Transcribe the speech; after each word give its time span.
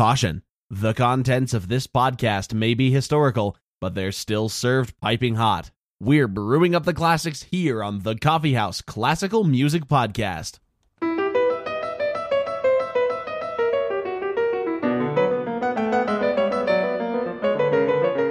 Caution 0.00 0.40
The 0.70 0.94
contents 0.94 1.52
of 1.52 1.68
this 1.68 1.86
podcast 1.86 2.54
may 2.54 2.72
be 2.72 2.90
historical, 2.90 3.58
but 3.82 3.94
they're 3.94 4.12
still 4.12 4.48
served 4.48 4.98
piping 5.02 5.34
hot. 5.34 5.72
We're 6.00 6.26
brewing 6.26 6.74
up 6.74 6.84
the 6.84 6.94
classics 6.94 7.42
here 7.42 7.82
on 7.82 7.98
the 7.98 8.14
Coffee 8.14 8.54
House 8.54 8.80
Classical 8.80 9.44
Music 9.44 9.84
Podcast. 9.84 10.58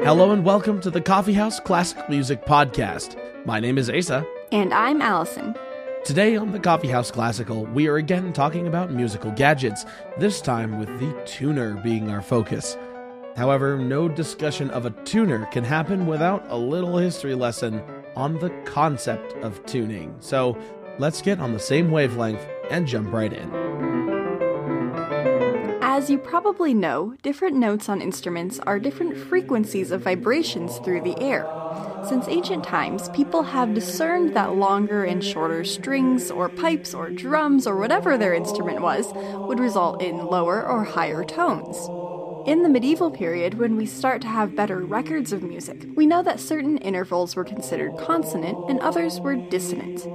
Hello 0.03 0.31
and 0.31 0.43
welcome 0.43 0.81
to 0.81 0.89
the 0.89 1.01
Coffee 1.01 1.33
House 1.33 1.59
Classical 1.59 2.05
Music 2.09 2.43
Podcast. 2.45 3.15
My 3.45 3.59
name 3.59 3.77
is 3.77 3.91
Asa. 3.91 4.25
And 4.51 4.73
I'm 4.73 5.03
Allison. 5.03 5.53
Today 6.05 6.37
on 6.37 6.51
the 6.51 6.59
Coffee 6.59 6.87
House 6.87 7.11
Classical, 7.11 7.65
we 7.65 7.87
are 7.87 7.97
again 7.97 8.31
talking 8.31 8.67
about 8.67 8.91
musical 8.91 9.31
gadgets, 9.31 9.85
this 10.17 10.39
time 10.39 10.79
with 10.79 10.87
the 10.99 11.13
tuner 11.25 11.75
being 11.83 12.09
our 12.09 12.21
focus. 12.21 12.77
However, 13.35 13.77
no 13.77 14.07
discussion 14.07 14.71
of 14.71 14.85
a 14.85 14.91
tuner 15.03 15.45
can 15.47 15.63
happen 15.63 16.07
without 16.07 16.45
a 16.49 16.57
little 16.57 16.97
history 16.97 17.35
lesson 17.35 17.83
on 18.15 18.39
the 18.39 18.49
concept 18.65 19.33
of 19.43 19.63
tuning. 19.65 20.15
So 20.19 20.57
let's 20.99 21.21
get 21.21 21.39
on 21.39 21.51
the 21.53 21.59
same 21.59 21.91
wavelength 21.91 22.47
and 22.71 22.87
jump 22.87 23.11
right 23.11 23.33
in. 23.33 23.68
As 25.99 26.09
you 26.09 26.17
probably 26.17 26.73
know, 26.73 27.15
different 27.23 27.57
notes 27.57 27.89
on 27.89 28.01
instruments 28.01 28.57
are 28.59 28.79
different 28.79 29.17
frequencies 29.17 29.91
of 29.91 30.03
vibrations 30.03 30.77
through 30.77 31.01
the 31.01 31.19
air. 31.19 31.45
Since 32.07 32.29
ancient 32.29 32.63
times, 32.63 33.09
people 33.09 33.43
have 33.43 33.73
discerned 33.73 34.33
that 34.33 34.55
longer 34.55 35.03
and 35.03 35.21
shorter 35.21 35.65
strings, 35.65 36.31
or 36.31 36.47
pipes, 36.47 36.93
or 36.93 37.09
drums, 37.09 37.67
or 37.67 37.75
whatever 37.75 38.17
their 38.17 38.33
instrument 38.33 38.79
was, 38.79 39.11
would 39.13 39.59
result 39.59 40.01
in 40.01 40.25
lower 40.25 40.65
or 40.65 40.85
higher 40.85 41.25
tones. 41.25 41.89
In 42.47 42.63
the 42.63 42.69
medieval 42.69 43.11
period, 43.11 43.55
when 43.55 43.75
we 43.75 43.85
start 43.85 44.21
to 44.21 44.29
have 44.29 44.55
better 44.55 44.79
records 44.79 45.33
of 45.33 45.43
music, 45.43 45.85
we 45.97 46.05
know 46.05 46.23
that 46.23 46.39
certain 46.39 46.77
intervals 46.77 47.35
were 47.35 47.43
considered 47.43 47.97
consonant 47.97 48.69
and 48.69 48.79
others 48.79 49.19
were 49.19 49.35
dissonant. 49.35 50.05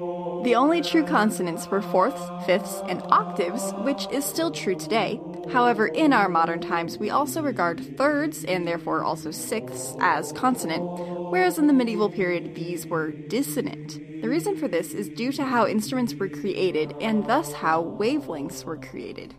The 0.44 0.54
only 0.54 0.80
true 0.80 1.04
consonants 1.04 1.68
were 1.68 1.82
fourths, 1.82 2.22
fifths, 2.46 2.82
and 2.88 3.02
octaves, 3.10 3.72
which 3.82 4.06
is 4.10 4.24
still 4.24 4.50
true 4.50 4.76
today. 4.76 5.20
However, 5.52 5.86
in 5.86 6.12
our 6.12 6.28
modern 6.28 6.60
times, 6.60 6.98
we 6.98 7.10
also 7.10 7.42
regard 7.42 7.96
thirds, 7.96 8.44
and 8.44 8.66
therefore 8.66 9.04
also 9.04 9.30
sixths, 9.30 9.94
as 10.00 10.32
consonant, 10.32 10.82
whereas 11.30 11.58
in 11.58 11.66
the 11.66 11.72
medieval 11.72 12.10
period, 12.10 12.54
these 12.54 12.86
were 12.86 13.10
dissonant. 13.10 14.00
The 14.22 14.28
reason 14.28 14.56
for 14.56 14.68
this 14.68 14.94
is 14.94 15.08
due 15.08 15.32
to 15.32 15.44
how 15.44 15.66
instruments 15.66 16.14
were 16.14 16.28
created, 16.28 16.94
and 17.00 17.26
thus 17.26 17.52
how 17.52 17.82
wavelengths 17.82 18.64
were 18.64 18.78
created. 18.78 19.34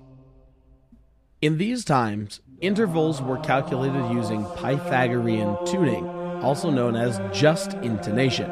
In 1.41 1.57
these 1.57 1.83
times, 1.83 2.39
intervals 2.61 3.21
were 3.21 3.37
calculated 3.39 4.11
using 4.11 4.45
Pythagorean 4.57 5.57
tuning, 5.65 6.07
also 6.41 6.69
known 6.69 6.95
as 6.95 7.19
just 7.37 7.73
intonation. 7.75 8.49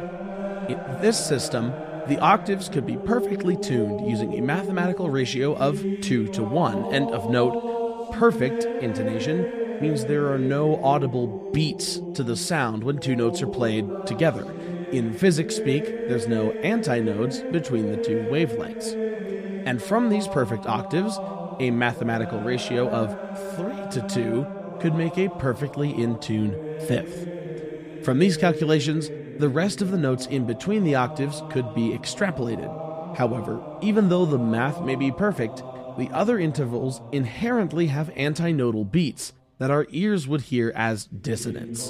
In 0.68 0.80
this 1.02 1.24
system, 1.24 1.74
the 2.08 2.20
octaves 2.20 2.70
could 2.70 2.86
be 2.86 2.98
perfectly 2.98 3.56
tuned 3.56 4.10
using 4.10 4.38
a 4.38 4.42
mathematical 4.42 5.10
ratio 5.10 5.56
of 5.56 5.82
2 6.02 6.28
to 6.28 6.44
1, 6.44 6.94
and 6.94 7.10
of 7.12 7.30
note, 7.30 8.12
perfect 8.14 8.66
intonation 8.84 9.80
means 9.82 10.06
there 10.06 10.32
are 10.32 10.38
no 10.38 10.84
audible 10.84 11.50
beats 11.52 12.02
to 12.14 12.24
the 12.24 12.36
sound 12.36 12.84
when 12.84 12.98
two 12.98 13.16
notes 13.16 13.42
are 13.42 13.48
played 13.48 13.88
together. 14.06 14.44
In 14.92 15.14
physics 15.14 15.56
speak, 15.56 15.86
there's 15.86 16.28
no 16.28 16.52
antinodes 16.64 17.42
between 17.52 17.90
the 17.90 17.98
two 17.98 18.28
wavelengths. 18.30 18.94
And 19.66 19.82
from 19.82 20.10
these 20.10 20.28
perfect 20.28 20.66
octaves, 20.66 21.18
a 21.60 21.72
mathematical 21.72 22.42
ratio 22.42 22.90
of 22.90 23.10
3 23.56 23.92
to 23.92 24.08
2 24.08 24.48
could 24.82 24.96
make 24.96 25.18
a 25.18 25.30
perfectly 25.30 25.90
in 25.90 26.20
tune 26.20 26.52
fifth. 26.88 27.30
From 28.04 28.20
these 28.20 28.36
calculations, 28.36 29.10
the 29.40 29.50
rest 29.50 29.82
of 29.82 29.92
the 29.92 29.98
notes 29.98 30.26
in 30.28 30.46
between 30.46 30.84
the 30.84 30.96
octaves 30.96 31.42
could 31.50 31.74
be 31.74 31.90
extrapolated. 31.90 33.18
However, 33.18 33.62
even 33.82 34.10
though 34.10 34.26
the 34.26 34.38
math 34.38 34.82
may 34.82 34.96
be 34.96 35.12
perfect, 35.12 35.64
the 35.98 36.10
other 36.12 36.40
intervals 36.40 37.02
inherently 37.12 37.88
have 37.88 38.14
antinodal 38.16 38.92
beats 38.92 39.34
that 39.60 39.72
our 39.72 39.86
ears 39.90 40.28
would 40.28 40.42
hear 40.42 40.72
as 40.76 41.06
dissonance. 41.06 41.90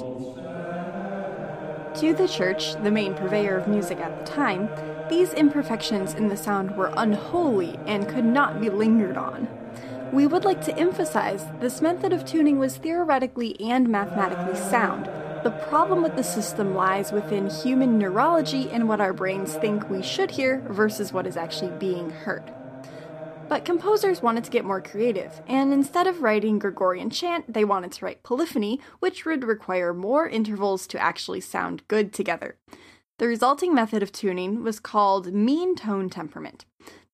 To 2.00 2.14
the 2.14 2.28
church, 2.28 2.74
the 2.82 2.92
main 2.92 3.14
purveyor 3.14 3.58
of 3.58 3.68
music 3.68 4.00
at 4.00 4.20
the 4.20 4.32
time, 4.32 4.70
these 5.10 5.32
imperfections 5.34 6.14
in 6.14 6.28
the 6.28 6.36
sound 6.36 6.76
were 6.76 6.92
unholy 6.98 7.78
and 7.86 8.10
could 8.10 8.26
not 8.26 8.60
be 8.60 8.70
lingered 8.70 9.16
on. 9.16 9.48
We 10.12 10.28
would 10.28 10.44
like 10.44 10.62
to 10.66 10.78
emphasize 10.78 11.46
this 11.60 11.82
method 11.82 12.12
of 12.12 12.26
tuning 12.26 12.60
was 12.60 12.78
theoretically 12.78 13.60
and 13.60 13.90
mathematically 13.90 14.56
sound, 14.56 15.10
the 15.44 15.52
problem 15.52 16.02
with 16.02 16.16
the 16.16 16.24
system 16.24 16.74
lies 16.74 17.12
within 17.12 17.50
human 17.50 17.98
neurology 17.98 18.70
and 18.72 18.88
what 18.88 19.02
our 19.02 19.12
brains 19.12 19.56
think 19.56 19.90
we 19.90 20.02
should 20.02 20.32
hear 20.32 20.66
versus 20.70 21.12
what 21.12 21.28
is 21.28 21.36
actually 21.36 21.72
being 21.78 22.10
heard. 22.10 22.54
But 23.50 23.66
composers 23.66 24.22
wanted 24.22 24.46
to 24.46 24.52
get 24.52 24.64
more 24.64 24.82
creative, 24.82 25.42
and 25.46 25.74
instead 25.74 26.08
of 26.08 26.22
writing 26.22 26.60
Gregorian 26.60 27.10
chant, 27.10 27.54
they 27.54 27.66
wanted 27.66 27.92
to 27.92 28.06
write 28.06 28.24
polyphony, 28.24 28.80
which 29.00 29.26
would 29.26 29.44
require 29.44 29.94
more 29.94 30.30
intervals 30.30 30.88
to 30.88 31.00
actually 31.00 31.42
sound 31.42 31.86
good 31.90 32.14
together. 32.14 32.56
The 33.20 33.28
resulting 33.28 33.76
method 33.76 34.02
of 34.02 34.14
tuning 34.14 34.64
was 34.64 34.80
called 34.80 35.34
mean 35.34 35.76
tone 35.76 36.10
temperament. 36.10 36.66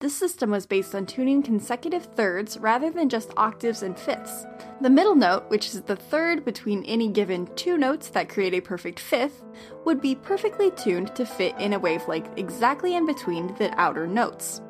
This 0.02 0.16
system 0.16 0.52
was 0.52 0.66
based 0.66 0.96
on 0.96 1.06
tuning 1.06 1.44
consecutive 1.44 2.06
thirds 2.06 2.58
rather 2.58 2.90
than 2.90 3.10
just 3.10 3.34
octaves 3.36 3.84
and 3.84 4.00
fifths. 4.00 4.46
The 4.80 4.90
middle 4.90 5.14
note, 5.14 5.50
which 5.50 5.68
is 5.68 5.82
the 5.82 5.98
third 5.98 6.46
between 6.46 6.86
any 6.86 7.10
given 7.10 7.54
two 7.58 7.78
notes 7.78 8.08
that 8.12 8.30
create 8.30 8.54
a 8.54 8.62
perfect 8.62 8.98
fifth, 8.98 9.44
would 9.84 10.00
be 10.00 10.16
perfectly 10.16 10.72
tuned 10.72 11.14
to 11.16 11.26
fit 11.26 11.54
in 11.60 11.74
a 11.74 11.80
wavelength 11.80 12.30
exactly 12.38 12.96
in 12.96 13.06
between 13.06 13.54
the 13.56 13.78
outer 13.78 14.08
notes. 14.08 14.62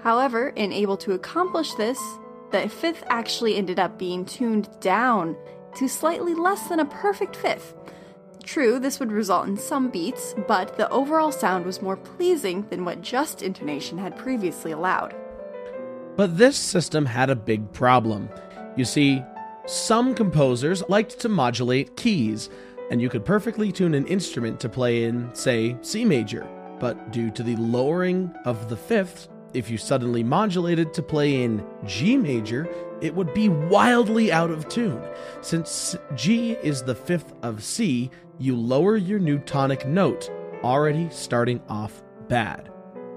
However, 0.00 0.48
in 0.48 0.72
able 0.72 0.96
to 0.96 1.12
accomplish 1.12 1.72
this, 1.74 2.00
the 2.50 2.68
fifth 2.68 3.04
actually 3.06 3.54
ended 3.54 3.78
up 3.78 3.96
being 3.96 4.24
tuned 4.24 4.68
down 4.80 5.36
to 5.76 5.86
slightly 5.86 6.34
less 6.34 6.66
than 6.66 6.80
a 6.80 6.86
perfect 6.86 7.36
fifth, 7.36 7.76
True, 8.44 8.78
this 8.78 9.00
would 9.00 9.10
result 9.10 9.48
in 9.48 9.56
some 9.56 9.88
beats, 9.88 10.34
but 10.46 10.76
the 10.76 10.88
overall 10.90 11.32
sound 11.32 11.64
was 11.64 11.80
more 11.80 11.96
pleasing 11.96 12.66
than 12.68 12.84
what 12.84 13.00
just 13.00 13.42
intonation 13.42 13.96
had 13.96 14.18
previously 14.18 14.70
allowed. 14.70 15.16
But 16.16 16.36
this 16.36 16.56
system 16.56 17.06
had 17.06 17.30
a 17.30 17.36
big 17.36 17.72
problem. 17.72 18.28
You 18.76 18.84
see, 18.84 19.22
some 19.66 20.14
composers 20.14 20.82
liked 20.90 21.18
to 21.20 21.28
modulate 21.30 21.96
keys, 21.96 22.50
and 22.90 23.00
you 23.00 23.08
could 23.08 23.24
perfectly 23.24 23.72
tune 23.72 23.94
an 23.94 24.06
instrument 24.06 24.60
to 24.60 24.68
play 24.68 25.04
in, 25.04 25.34
say, 25.34 25.76
C 25.80 26.04
major. 26.04 26.46
But 26.78 27.12
due 27.12 27.30
to 27.30 27.42
the 27.42 27.56
lowering 27.56 28.30
of 28.44 28.68
the 28.68 28.76
fifth, 28.76 29.28
if 29.54 29.70
you 29.70 29.78
suddenly 29.78 30.22
modulated 30.22 30.92
to 30.94 31.02
play 31.02 31.42
in 31.42 31.64
G 31.86 32.16
major, 32.16 32.68
it 33.00 33.14
would 33.14 33.32
be 33.32 33.48
wildly 33.48 34.32
out 34.32 34.50
of 34.50 34.68
tune. 34.68 35.02
Since 35.40 35.96
G 36.14 36.52
is 36.62 36.82
the 36.82 36.94
fifth 36.94 37.32
of 37.42 37.62
C, 37.62 38.10
you 38.38 38.56
lower 38.56 38.96
your 38.96 39.18
new 39.18 39.38
tonic 39.38 39.86
note, 39.86 40.30
already 40.62 41.08
starting 41.10 41.62
off 41.68 42.02
bad. 42.28 42.70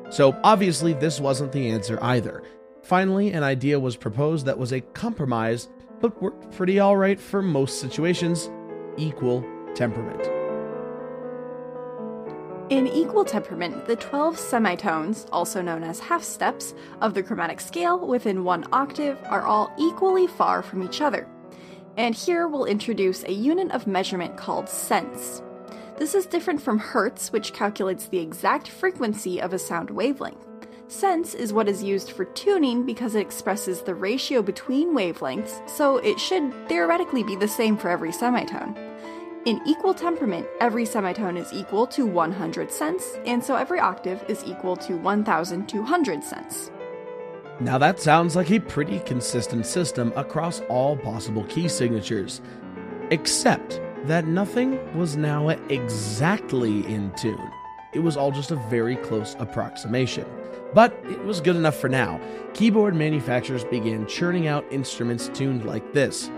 So 0.10 0.40
obviously, 0.44 0.94
this 0.94 1.20
wasn't 1.20 1.52
the 1.52 1.70
answer 1.70 2.00
either. 2.02 2.44
Finally, 2.84 3.34
an 3.34 3.44
idea 3.44 3.80
was 3.80 3.98
proposed 3.98 4.46
that 4.46 4.58
was 4.58 4.72
a 4.72 4.82
compromise, 4.82 5.68
but 6.00 6.22
worked 6.22 6.56
pretty 6.56 6.80
alright 6.80 7.20
for 7.20 7.42
most 7.42 7.82
situations 7.82 8.50
equal 8.98 9.44
temperament. 9.76 10.37
In 12.70 12.86
equal 12.86 13.24
temperament, 13.24 13.86
the 13.88 13.96
12 13.96 14.38
semitones, 14.38 15.26
also 15.32 15.62
known 15.62 15.86
as 15.86 16.02
half 16.02 16.22
steps, 16.22 16.74
of 17.00 17.14
the 17.14 17.24
chromatic 17.24 17.62
scale 17.62 18.06
within 18.06 18.44
one 18.44 18.68
octave 18.74 19.18
are 19.30 19.46
all 19.46 19.72
equally 19.80 20.28
far 20.28 20.62
from 20.62 20.84
each 20.84 21.00
other. 21.00 21.30
And 21.96 22.14
here 22.14 22.46
we'll 22.46 22.66
introduce 22.66 23.24
a 23.24 23.32
unit 23.32 23.72
of 23.72 23.88
measurement 23.88 24.36
called 24.36 24.68
cents. 24.68 25.42
This 25.96 26.14
is 26.14 26.26
different 26.26 26.62
from 26.62 26.78
hertz, 26.78 27.32
which 27.32 27.54
calculates 27.54 28.08
the 28.08 28.20
exact 28.20 28.68
frequency 28.68 29.42
of 29.42 29.54
a 29.54 29.60
sound 29.60 29.90
wavelength. 29.90 30.46
Cents 30.90 31.36
is 31.36 31.54
what 31.54 31.70
is 31.70 31.82
used 31.82 32.12
for 32.12 32.26
tuning 32.26 32.86
because 32.86 33.16
it 33.16 33.22
expresses 33.22 33.82
the 33.82 33.96
ratio 33.96 34.42
between 34.42 34.94
wavelengths, 34.94 35.68
so 35.70 35.98
it 36.00 36.20
should 36.20 36.54
theoretically 36.68 37.24
be 37.24 37.38
the 37.38 37.48
same 37.48 37.78
for 37.78 37.88
every 37.88 38.12
semitone. 38.12 38.76
In 39.48 39.62
equal 39.66 39.94
temperament, 39.94 40.46
every 40.60 40.84
semitone 40.84 41.38
is 41.38 41.54
equal 41.54 41.88
to 41.88 42.06
100 42.06 42.70
cents, 42.70 43.18
and 43.26 43.42
so 43.42 43.56
every 43.56 43.80
octave 43.80 44.22
is 44.28 44.44
equal 44.44 44.76
to 44.76 44.98
1200 44.98 46.22
cents. 46.22 46.70
Now 47.62 47.78
that 47.78 48.02
sounds 48.02 48.36
like 48.36 48.52
a 48.52 48.60
pretty 48.60 49.00
consistent 49.00 49.66
system 49.66 50.12
across 50.18 50.60
all 50.68 50.98
possible 50.98 51.46
key 51.46 51.70
signatures, 51.70 52.42
except 53.10 53.80
that 54.04 54.28
nothing 54.28 54.78
was 54.98 55.16
now 55.16 55.48
exactly 55.48 56.86
in 56.86 57.14
tune. 57.16 57.50
It 57.94 58.00
was 58.00 58.18
all 58.18 58.32
just 58.32 58.52
a 58.52 58.58
very 58.70 58.98
close 58.98 59.38
approximation. 59.40 60.26
But 60.74 60.94
it 61.06 61.24
was 61.24 61.40
good 61.40 61.56
enough 61.56 61.78
for 61.78 61.88
now. 61.88 62.20
Keyboard 62.54 62.96
manufacturers 62.96 63.64
began 63.64 64.08
churning 64.08 64.46
out 64.48 64.66
instruments 64.72 65.30
tuned 65.30 65.66
like 65.66 65.94
this. 65.94 66.30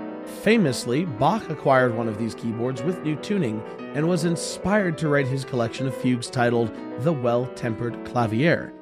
Famously, 0.41 1.05
Bach 1.05 1.49
acquired 1.49 1.95
one 1.95 2.07
of 2.07 2.17
these 2.17 2.33
keyboards 2.33 2.81
with 2.81 3.03
new 3.03 3.15
tuning 3.17 3.61
and 3.93 4.07
was 4.07 4.23
inspired 4.23 4.97
to 4.99 5.09
write 5.09 5.27
his 5.27 5.43
collection 5.43 5.87
of 5.87 5.95
fugues 5.95 6.29
titled 6.29 6.71
The 6.99 7.11
Well 7.11 7.47
Tempered 7.55 8.05
Clavier. 8.05 8.73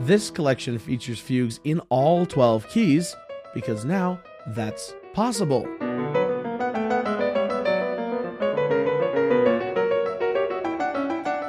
This 0.00 0.30
collection 0.30 0.78
features 0.78 1.18
fugues 1.18 1.60
in 1.64 1.80
all 1.88 2.24
12 2.24 2.68
keys 2.68 3.16
because 3.54 3.84
now 3.84 4.20
that's 4.48 4.94
possible. 5.12 5.66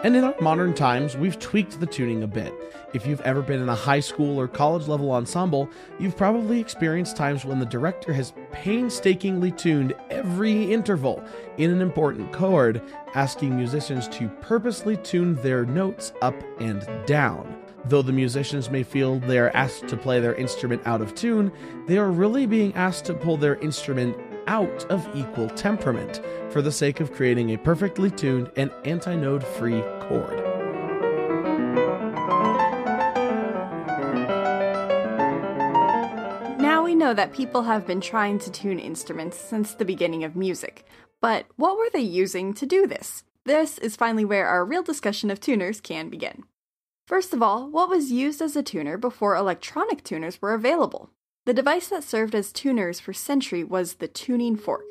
And 0.04 0.18
in 0.18 0.26
our 0.26 0.36
modern 0.42 0.74
times, 0.74 1.16
we've 1.16 1.40
tweaked 1.40 1.80
the 1.80 1.86
tuning 1.86 2.24
a 2.24 2.28
bit. 2.28 2.54
If 2.94 3.08
you've 3.08 3.22
ever 3.22 3.42
been 3.42 3.62
in 3.62 3.70
a 3.70 3.76
high 3.76 4.02
school 4.02 4.38
or 4.38 4.50
college 4.50 4.90
level 4.90 5.12
ensemble, 5.12 5.70
you've 5.98 6.18
probably 6.18 6.60
experienced 6.60 7.16
times 7.16 7.46
when 7.46 7.58
the 7.58 7.66
director 7.66 8.12
has 8.12 8.34
painstakingly 8.52 9.52
tuned 9.52 9.96
every 10.10 10.74
interval 10.74 11.24
in 11.58 11.72
an 11.72 11.82
important 11.82 12.34
chord, 12.34 12.82
asking 13.16 13.56
musicians 13.56 14.10
to 14.10 14.28
purposely 14.42 14.98
tune 14.98 15.36
their 15.36 15.66
notes 15.66 16.12
up 16.22 16.36
and 16.60 16.86
down. 17.06 17.58
Though 17.86 18.02
the 18.02 18.12
musicians 18.12 18.70
may 18.70 18.84
feel 18.84 19.20
they 19.20 19.40
are 19.40 19.56
asked 19.56 19.88
to 19.88 19.98
play 19.98 20.20
their 20.20 20.36
instrument 20.36 20.82
out 20.86 21.02
of 21.02 21.16
tune, 21.16 21.50
they 21.88 21.98
are 21.98 22.12
really 22.12 22.46
being 22.46 22.74
asked 22.76 23.06
to 23.06 23.14
pull 23.14 23.38
their 23.38 23.56
instrument 23.56 24.18
out 24.48 24.86
of 24.86 25.08
equal 25.16 25.50
temperament 25.50 26.22
for 26.50 26.62
the 26.62 26.72
sake 26.72 27.00
of 27.00 27.12
creating 27.12 27.52
a 27.52 27.58
perfectly 27.58 28.12
tuned 28.12 28.52
and 28.56 28.72
antinode 28.84 29.44
free 29.44 29.82
chord. 30.02 30.40
Now 36.60 36.84
we 36.84 36.96
know 36.96 37.14
that 37.14 37.34
people 37.34 37.64
have 37.64 37.86
been 37.86 38.02
trying 38.02 38.40
to 38.40 38.52
tune 38.52 38.80
instruments 38.80 39.38
since 39.38 39.74
the 39.74 39.86
beginning 39.86 40.24
of 40.24 40.36
music, 40.36 40.86
but 41.22 41.46
what 41.56 41.78
were 41.78 41.90
they 41.92 42.02
using 42.02 42.54
to 42.54 42.66
do 42.66 42.88
this? 42.88 43.24
This 43.46 43.78
is 43.78 43.96
finally 43.96 44.26
where 44.26 44.48
our 44.48 44.64
real 44.66 44.84
discussion 44.84 45.30
of 45.30 45.40
tuners 45.40 45.82
can 45.82 46.10
begin. 46.10 46.44
First 47.06 47.34
of 47.34 47.44
all, 47.44 47.70
what 47.70 47.90
was 47.90 48.12
used 48.12 48.42
as 48.42 48.56
a 48.56 48.64
tuner 48.64 48.98
before 48.98 49.36
electronic 49.36 50.04
tuners 50.04 50.42
were 50.42 50.54
available? 50.54 51.10
The 51.46 51.54
device 51.54 51.90
that 51.90 52.06
served 52.06 52.36
as 52.36 52.54
tuners 52.54 53.02
for 53.02 53.12
century 53.12 53.66
was 53.66 53.96
the 53.96 54.08
tuning 54.08 54.56
fork. 54.56 54.86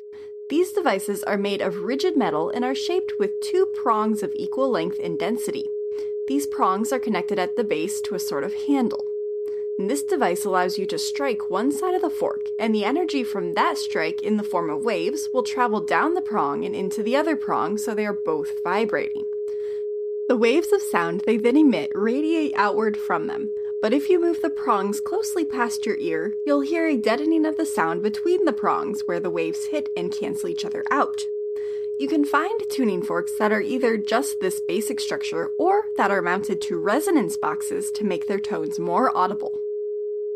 These 0.51 0.71
devices 0.73 1.23
are 1.23 1.37
made 1.37 1.61
of 1.61 1.77
rigid 1.77 2.15
metal 2.15 2.51
and 2.51 2.63
are 2.63 2.75
shaped 2.75 3.11
with 3.17 3.31
two 3.49 3.65
prongs 3.81 4.21
of 4.21 4.31
equal 4.35 4.69
length 4.69 4.99
and 5.03 5.17
density. 5.17 5.65
These 6.27 6.45
prongs 6.45 6.93
are 6.93 6.99
connected 6.99 7.39
at 7.39 7.55
the 7.55 7.63
base 7.63 7.99
to 8.01 8.13
a 8.13 8.19
sort 8.19 8.43
of 8.43 8.53
handle. 8.67 9.03
And 9.79 9.89
this 9.89 10.03
device 10.03 10.45
allows 10.45 10.77
you 10.77 10.85
to 10.87 10.99
strike 10.99 11.49
one 11.49 11.71
side 11.71 11.95
of 11.95 12.03
the 12.03 12.11
fork, 12.11 12.45
and 12.59 12.75
the 12.75 12.85
energy 12.85 13.23
from 13.23 13.55
that 13.55 13.79
strike 13.79 14.21
in 14.21 14.37
the 14.37 14.43
form 14.43 14.69
of 14.69 14.85
waves 14.85 15.27
will 15.33 15.41
travel 15.41 15.81
down 15.81 16.13
the 16.13 16.21
prong 16.21 16.65
and 16.65 16.75
into 16.75 17.01
the 17.01 17.15
other 17.15 17.35
prong 17.35 17.79
so 17.79 17.95
they 17.95 18.05
are 18.05 18.13
both 18.25 18.51
vibrating. 18.63 19.23
The 20.29 20.37
waves 20.37 20.71
of 20.71 20.83
sound 20.83 21.23
they 21.25 21.37
then 21.37 21.57
emit 21.57 21.91
radiate 21.95 22.53
outward 22.55 22.95
from 22.95 23.25
them, 23.25 23.49
but 23.83 23.93
if 23.93 24.09
you 24.09 24.17
move 24.17 24.39
the 24.39 24.49
prongs 24.49 25.01
closely 25.01 25.43
past 25.43 25.85
your 25.85 25.97
ear, 25.97 26.37
you'll 26.45 26.61
hear 26.61 26.87
a 26.87 26.95
deadening 26.95 27.45
of 27.45 27.57
the 27.57 27.65
sound 27.65 28.01
between 28.01 28.45
the 28.45 28.53
prongs 28.53 29.01
where 29.01 29.19
the 29.19 29.29
waves 29.29 29.65
hit 29.65 29.89
and 29.93 30.09
cancel 30.09 30.47
each 30.47 30.63
other 30.63 30.85
out. 30.89 31.27
You 31.99 32.07
can 32.07 32.23
find 32.23 32.61
tuning 32.69 33.01
forks 33.01 33.33
that 33.33 33.51
are 33.51 33.59
either 33.59 33.97
just 33.97 34.39
this 34.39 34.61
basic 34.61 35.01
structure 35.01 35.51
or 35.57 35.87
that 35.97 36.11
are 36.11 36.21
mounted 36.21 36.61
to 36.61 36.77
resonance 36.77 37.35
boxes 37.35 37.91
to 37.91 38.05
make 38.05 38.27
their 38.27 38.39
tones 38.39 38.79
more 38.79 39.11
audible. 39.13 39.59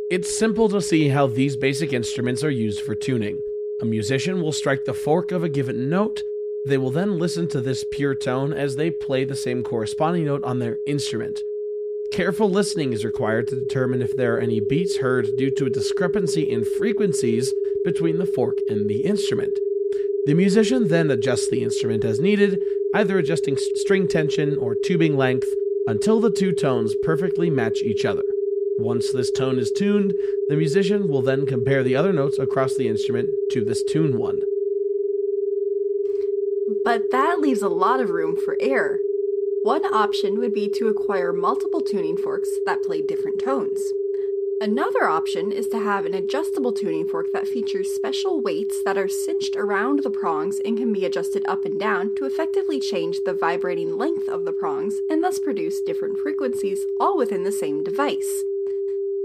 It's 0.10 0.30
simple 0.30 0.68
to 0.68 0.82
see 0.82 1.08
how 1.08 1.28
these 1.28 1.56
basic 1.56 1.94
instruments 1.94 2.44
are 2.44 2.50
used 2.50 2.82
for 2.82 2.96
tuning. 2.96 3.44
A 3.82 3.86
musician 3.86 4.42
will 4.42 4.52
strike 4.52 4.84
the 4.84 4.94
fork 4.94 5.32
of 5.32 5.46
a 5.46 5.50
given 5.50 5.90
note. 5.90 6.24
They 6.66 6.78
will 6.78 6.92
then 6.92 7.18
listen 7.18 7.48
to 7.48 7.62
this 7.62 7.86
pure 7.90 8.14
tone 8.14 8.52
as 8.52 8.76
they 8.76 8.92
play 8.92 9.24
the 9.24 9.38
same 9.38 9.64
corresponding 9.64 10.26
note 10.26 10.44
on 10.44 10.60
their 10.60 10.80
instrument. 10.86 11.46
Careful 12.14 12.50
listening 12.50 12.94
is 12.94 13.06
required 13.06 13.48
to 13.48 13.56
determine 13.56 14.02
if 14.02 14.16
there 14.16 14.36
are 14.36 14.40
any 14.40 14.60
beats 14.60 14.98
heard 14.98 15.28
due 15.38 15.52
to 15.52 15.66
a 15.66 15.70
discrepancy 15.70 16.50
in 16.50 16.66
frequencies 16.66 17.54
between 17.84 18.18
the 18.18 18.26
fork 18.26 18.58
and 18.70 18.90
the 18.90 19.02
instrument. 19.02 19.58
The 20.26 20.34
musician 20.34 20.88
then 20.88 21.12
adjusts 21.12 21.50
the 21.50 21.64
instrument 21.64 22.04
as 22.04 22.20
needed, 22.20 22.60
either 22.96 23.18
adjusting 23.18 23.58
string 23.58 24.08
tension 24.08 24.58
or 24.58 24.76
tubing 24.76 25.16
length 25.16 25.48
until 25.86 26.20
the 26.20 26.32
two 26.32 26.54
tones 26.54 26.96
perfectly 27.04 27.50
match 27.50 27.80
each 27.84 28.04
other. 28.04 28.24
Once 28.80 29.12
this 29.12 29.32
tone 29.32 29.58
is 29.58 29.72
tuned, 29.72 30.14
the 30.50 30.56
musician 30.56 31.08
will 31.08 31.22
then 31.22 31.46
compare 31.46 31.84
the 31.84 31.96
other 31.96 32.14
notes 32.14 32.38
across 32.40 32.76
the 32.76 32.88
instrument 32.88 33.30
to 33.52 33.64
this 33.64 33.84
tuned 33.84 34.16
one. 34.16 34.40
But 36.84 37.04
that 37.12 37.40
leaves 37.40 37.62
a 37.62 37.70
lot 37.70 38.00
of 38.00 38.10
room 38.10 38.38
for 38.38 38.58
error. 38.60 39.00
One 39.68 39.94
option 39.94 40.40
would 40.40 40.54
be 40.54 40.70
to 40.70 40.88
acquire 40.88 41.34
multiple 41.34 41.82
tuning 41.82 42.16
forks 42.16 42.52
that 42.66 42.84
play 42.84 43.02
different 43.02 43.38
tones. 43.38 43.92
Another 44.62 45.10
option 45.10 45.52
is 45.52 45.68
to 45.68 45.80
have 45.80 46.06
an 46.06 46.14
adjustable 46.14 46.72
tuning 46.72 47.06
fork 47.06 47.34
that 47.34 47.50
features 47.50 47.94
special 47.94 48.40
weights 48.40 48.82
that 48.84 48.98
are 48.98 49.10
cinched 49.10 49.58
around 49.58 50.04
the 50.04 50.10
prongs 50.10 50.62
and 50.64 50.78
can 50.78 50.94
be 50.94 51.04
adjusted 51.04 51.44
up 51.50 51.66
and 51.66 51.78
down 51.78 52.16
to 52.16 52.24
effectively 52.24 52.80
change 52.80 53.26
the 53.26 53.34
vibrating 53.34 53.98
length 53.98 54.30
of 54.30 54.46
the 54.46 54.54
prongs 54.54 55.02
and 55.10 55.22
thus 55.22 55.38
produce 55.38 55.82
different 55.82 56.18
frequencies 56.18 56.86
all 56.98 57.18
within 57.18 57.44
the 57.44 57.52
same 57.52 57.84
device. 57.84 58.46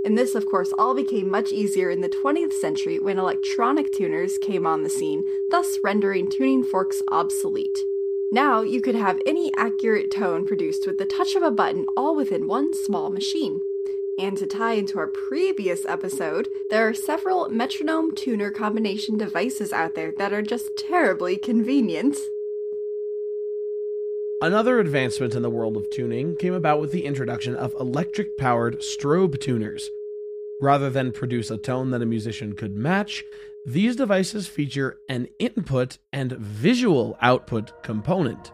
And 0.04 0.18
this, 0.18 0.34
of 0.34 0.46
course, 0.46 0.72
all 0.76 0.92
became 0.92 1.30
much 1.30 1.52
easier 1.52 1.88
in 1.88 2.00
the 2.00 2.08
20th 2.08 2.52
century 2.52 2.98
when 2.98 3.16
electronic 3.16 3.92
tuners 3.92 4.38
came 4.38 4.66
on 4.66 4.82
the 4.82 4.90
scene, 4.90 5.24
thus 5.52 5.78
rendering 5.84 6.28
tuning 6.28 6.64
forks 6.64 7.00
obsolete. 7.06 7.84
Now 8.32 8.62
you 8.62 8.80
could 8.80 8.94
have 8.94 9.20
any 9.26 9.52
accurate 9.58 10.10
tone 10.10 10.46
produced 10.46 10.86
with 10.86 10.96
the 10.96 11.04
touch 11.04 11.36
of 11.36 11.42
a 11.42 11.50
button 11.50 11.84
all 11.94 12.16
within 12.16 12.46
one 12.46 12.72
small 12.72 13.10
machine. 13.10 13.60
And 14.18 14.38
to 14.38 14.46
tie 14.46 14.72
into 14.72 14.98
our 14.98 15.06
previous 15.06 15.84
episode, 15.84 16.48
there 16.70 16.88
are 16.88 16.94
several 16.94 17.50
metronome 17.50 18.14
tuner 18.14 18.50
combination 18.50 19.18
devices 19.18 19.70
out 19.70 19.94
there 19.94 20.12
that 20.12 20.32
are 20.32 20.40
just 20.40 20.78
terribly 20.78 21.36
convenient. 21.36 22.16
Another 24.40 24.80
advancement 24.80 25.34
in 25.34 25.42
the 25.42 25.50
world 25.50 25.76
of 25.76 25.90
tuning 25.90 26.34
came 26.34 26.54
about 26.54 26.80
with 26.80 26.90
the 26.90 27.04
introduction 27.04 27.54
of 27.54 27.76
electric 27.78 28.38
powered 28.38 28.78
strobe 28.78 29.38
tuners. 29.40 29.90
Rather 30.62 30.90
than 30.90 31.10
produce 31.10 31.50
a 31.50 31.58
tone 31.58 31.90
that 31.90 32.02
a 32.02 32.06
musician 32.06 32.54
could 32.54 32.76
match, 32.76 33.24
these 33.66 33.96
devices 33.96 34.46
feature 34.46 34.96
an 35.08 35.26
input 35.40 35.98
and 36.12 36.30
visual 36.30 37.18
output 37.20 37.82
component. 37.82 38.52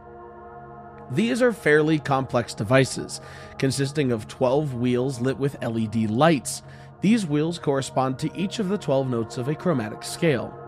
These 1.10 1.42
are 1.42 1.52
fairly 1.52 1.98
complex 1.98 2.54
devices, 2.54 3.20
consisting 3.58 4.10
of 4.10 4.26
12 4.26 4.72
wheels 4.72 5.20
lit 5.20 5.36
with 5.36 5.62
LED 5.62 6.08
lights. 6.08 6.62
These 7.02 7.26
wheels 7.26 7.58
correspond 7.58 8.18
to 8.20 8.34
each 8.34 8.58
of 8.58 8.70
the 8.70 8.78
12 8.78 9.10
notes 9.10 9.36
of 9.36 9.48
a 9.48 9.54
chromatic 9.54 10.02
scale. 10.02 10.58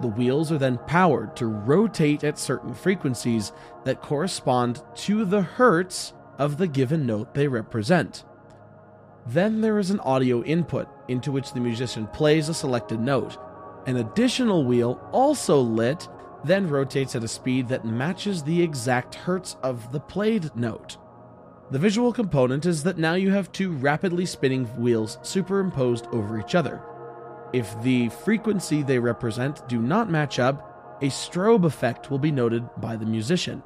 The 0.00 0.08
wheels 0.08 0.50
are 0.50 0.56
then 0.56 0.78
powered 0.86 1.36
to 1.36 1.46
rotate 1.46 2.24
at 2.24 2.38
certain 2.38 2.72
frequencies 2.72 3.52
that 3.84 4.00
correspond 4.00 4.82
to 4.94 5.26
the 5.26 5.42
hertz 5.42 6.14
of 6.38 6.56
the 6.56 6.66
given 6.66 7.04
note 7.04 7.34
they 7.34 7.48
represent. 7.48 8.24
Then 9.26 9.60
there 9.60 9.78
is 9.78 9.90
an 9.90 10.00
audio 10.00 10.42
input 10.44 10.88
into 11.08 11.32
which 11.32 11.52
the 11.52 11.60
musician 11.60 12.06
plays 12.08 12.48
a 12.48 12.54
selected 12.54 13.00
note. 13.00 13.36
An 13.86 13.96
additional 13.96 14.64
wheel, 14.64 15.00
also 15.12 15.60
lit, 15.60 16.08
then 16.44 16.68
rotates 16.68 17.16
at 17.16 17.24
a 17.24 17.28
speed 17.28 17.68
that 17.68 17.84
matches 17.84 18.42
the 18.42 18.62
exact 18.62 19.16
hertz 19.16 19.56
of 19.62 19.90
the 19.90 20.00
played 20.00 20.54
note. 20.54 20.96
The 21.72 21.78
visual 21.80 22.12
component 22.12 22.66
is 22.66 22.84
that 22.84 22.98
now 22.98 23.14
you 23.14 23.32
have 23.32 23.50
two 23.50 23.72
rapidly 23.72 24.26
spinning 24.26 24.66
wheels 24.80 25.18
superimposed 25.22 26.06
over 26.12 26.38
each 26.38 26.54
other. 26.54 26.80
If 27.52 27.80
the 27.82 28.08
frequency 28.10 28.82
they 28.82 29.00
represent 29.00 29.68
do 29.68 29.80
not 29.80 30.10
match 30.10 30.38
up, 30.38 30.98
a 31.02 31.06
strobe 31.06 31.64
effect 31.64 32.10
will 32.10 32.18
be 32.20 32.30
noted 32.30 32.68
by 32.78 32.94
the 32.94 33.06
musician. 33.06 33.62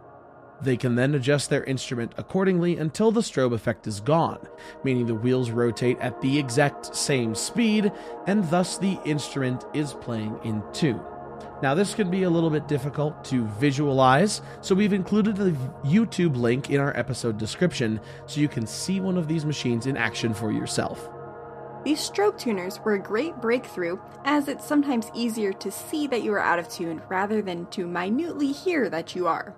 They 0.63 0.77
can 0.77 0.95
then 0.95 1.15
adjust 1.15 1.49
their 1.49 1.65
instrument 1.65 2.13
accordingly 2.19 2.77
until 2.77 3.11
the 3.11 3.23
strobe 3.23 3.55
effect 3.55 3.87
is 3.87 4.01
gone, 4.01 4.47
meaning 4.85 5.07
the 5.07 5.15
wheels 5.15 5.51
rotate 5.51 5.99
at 6.01 6.21
the 6.21 6.39
exact 6.39 6.95
same 6.95 7.35
speed, 7.35 7.91
and 8.27 8.49
thus 8.51 8.77
the 8.77 8.99
instrument 9.05 9.65
is 9.73 9.95
playing 9.95 10.39
in 10.45 10.63
tune. 10.73 11.01
Now, 11.63 11.75
this 11.75 11.95
can 11.95 12.11
be 12.11 12.23
a 12.23 12.31
little 12.31 12.49
bit 12.49 12.69
difficult 12.69 13.23
to 13.27 13.47
visualize, 13.59 14.41
so 14.63 14.75
we've 14.75 14.95
included 14.95 15.39
a 15.39 15.53
YouTube 15.85 16.37
link 16.37 16.71
in 16.71 16.81
our 16.81 16.97
episode 16.97 17.37
description 17.37 18.01
so 18.27 18.41
you 18.41 18.49
can 18.49 18.67
see 18.67 19.01
one 19.01 19.19
of 19.19 19.29
these 19.29 19.45
machines 19.45 19.87
in 19.87 19.97
action 19.97 20.33
for 20.33 20.53
yourself. 20.53 21.11
These 21.85 22.11
strobe 22.11 22.39
tuners 22.39 22.79
were 22.81 22.95
a 22.95 22.99
great 22.99 23.37
breakthrough, 23.37 23.99
as 24.25 24.49
it's 24.49 24.67
sometimes 24.67 25.11
easier 25.15 25.53
to 25.55 25.71
see 25.71 26.07
that 26.09 26.23
you 26.23 26.33
are 26.33 26.41
out 26.41 26.59
of 26.59 26.69
tune 26.69 27.01
rather 27.09 27.41
than 27.41 27.67
to 27.67 27.87
minutely 27.87 28.53
hear 28.53 28.91
that 28.91 29.15
you 29.15 29.27
are. 29.27 29.55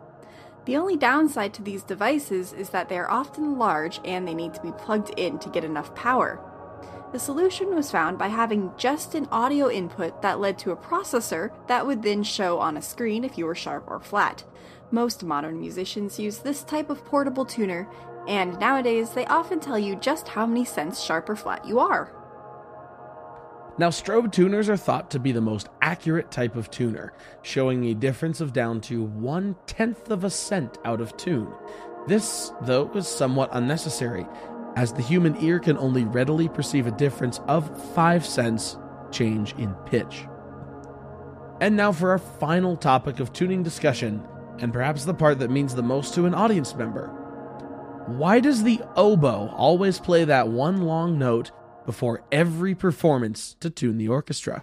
The 0.65 0.77
only 0.77 0.97
downside 0.97 1.53
to 1.55 1.63
these 1.63 1.83
devices 1.83 2.53
is 2.53 2.71
that 2.71 2.89
they 2.89 2.99
are 2.99 3.11
often 3.11 3.59
large 3.59 4.01
and 4.05 4.27
they 4.27 4.35
need 4.35 4.55
to 4.55 4.63
be 4.63 4.73
plugged 4.73 5.11
in 5.19 5.39
to 5.41 5.51
get 5.51 5.65
enough 5.65 5.95
power. 5.95 6.41
The 7.13 7.19
solution 7.19 7.75
was 7.75 7.91
found 7.91 8.17
by 8.17 8.29
having 8.29 8.73
just 8.79 9.15
an 9.15 9.29
audio 9.31 9.69
input 9.69 10.23
that 10.23 10.41
led 10.41 10.59
to 10.61 10.71
a 10.71 10.77
processor 10.77 11.51
that 11.67 11.87
would 11.87 12.03
then 12.03 12.23
show 12.23 12.59
on 12.59 12.77
a 12.77 12.83
screen 12.83 13.25
if 13.25 13.37
you 13.37 13.45
were 13.45 13.55
sharp 13.55 13.85
or 13.89 14.01
flat. 14.01 14.45
Most 14.91 15.25
modern 15.25 15.61
musicians 15.61 16.19
use 16.19 16.39
this 16.39 16.63
type 16.63 16.91
of 16.91 17.05
portable 17.05 17.45
tuner, 17.45 17.89
and 18.29 18.59
nowadays 18.59 19.11
they 19.11 19.27
often 19.27 19.59
tell 19.59 19.79
you 19.79 19.97
just 19.97 20.29
how 20.29 20.47
many 20.47 20.65
cents 20.65 21.03
sharp 21.03 21.29
or 21.29 21.37
flat 21.37 21.67
you 21.67 21.81
are. 21.81 22.13
Now, 23.79 23.89
strobe 23.89 24.31
tuners 24.31 24.69
are 24.69 24.77
thought 24.77 25.11
to 25.13 25.19
be 25.19 25.33
the 25.33 25.41
most 25.41 25.69
accurate 25.81 26.31
type 26.31 26.57
of 26.57 26.71
tuner, 26.71 27.15
showing 27.41 27.87
a 27.87 27.95
difference 27.95 28.41
of 28.43 28.53
down 28.53 28.83
to 28.83 29.03
one 29.03 29.57
tenth 29.67 30.11
of 30.11 30.25
a 30.25 30.31
cent 30.31 30.77
out 30.85 31.01
of 31.01 31.17
tune. 31.17 31.51
This, 32.07 32.53
though, 32.63 32.91
is 32.95 33.09
somewhat 33.09 33.49
unnecessary, 33.53 34.27
as 34.77 34.93
the 34.93 35.03
human 35.03 35.43
ear 35.43 35.59
can 35.59 35.79
only 35.79 36.05
readily 36.05 36.49
perceive 36.49 36.87
a 36.87 36.93
difference 36.93 37.41
of 37.49 37.95
5 37.95 38.27
cents 38.27 38.77
change 39.11 39.55
in 39.57 39.73
pitch. 39.87 40.27
And 41.63 41.75
now 41.77 41.93
for 41.93 42.11
our 42.11 42.19
final 42.19 42.77
topic 42.77 43.21
of 43.21 43.33
tuning 43.33 43.63
discussion, 43.63 44.23
and 44.59 44.73
perhaps 44.73 45.05
the 45.05 45.15
part 45.15 45.39
that 45.39 45.51
means 45.51 45.75
the 45.75 45.83
most 45.83 46.15
to 46.15 46.27
an 46.27 46.35
audience 46.35 46.75
member. 46.75 47.07
Why 48.07 48.41
does 48.41 48.65
the 48.65 48.83
oboe 48.97 49.49
always 49.57 49.99
play 49.99 50.25
that 50.25 50.49
one 50.49 50.83
long 50.83 51.19
note 51.19 51.53
before 51.87 52.23
every 52.33 52.75
performance 52.75 53.57
to 53.61 53.71
tune 53.71 53.99
the 53.99 54.09
orchestra? 54.09 54.63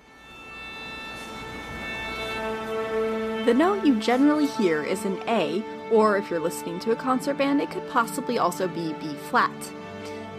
The 3.45 3.53
note 3.53 3.85
you 3.85 3.95
generally 3.99 4.45
hear 4.45 4.83
is 4.83 5.05
an 5.05 5.19
A, 5.27 5.63
or 5.91 6.17
if 6.17 6.29
you're 6.29 6.39
listening 6.39 6.79
to 6.81 6.91
a 6.91 6.95
concert 6.95 7.37
band, 7.37 7.61
it 7.61 7.71
could 7.71 7.89
possibly 7.89 8.37
also 8.37 8.67
be 8.67 8.93
B 8.93 9.13
flat. 9.29 9.51